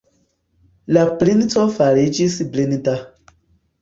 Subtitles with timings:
[0.95, 2.97] La princo fariĝis blinda.